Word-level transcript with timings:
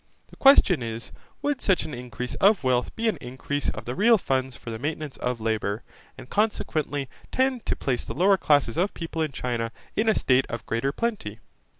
The 0.29 0.35
question 0.35 0.81
is, 0.81 1.11
would 1.43 1.61
such 1.61 1.83
an 1.85 1.93
increase 1.93 2.33
of 2.41 2.63
wealth 2.63 2.95
be 2.95 3.07
an 3.07 3.17
increase 3.17 3.69
of 3.69 3.85
the 3.85 3.93
real 3.93 4.17
funds 4.17 4.55
for 4.55 4.71
the 4.71 4.79
maintenance 4.79 5.15
of 5.17 5.39
labour, 5.39 5.83
and 6.17 6.27
consequently 6.27 7.07
tend 7.31 7.67
to 7.67 7.75
place 7.75 8.03
the 8.03 8.15
lower 8.15 8.35
classes 8.37 8.77
of 8.77 8.95
people 8.95 9.21
in 9.21 9.31
China 9.31 9.71
in 9.95 10.09
a 10.09 10.15
state 10.15 10.47
of 10.49 10.65
greater 10.65 10.91
plenty? 10.91 11.37